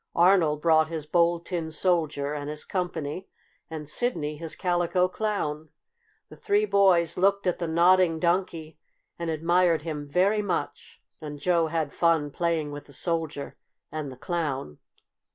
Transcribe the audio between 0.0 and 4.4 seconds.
Arnold brought his Bold Tin Soldier and his company and Sidney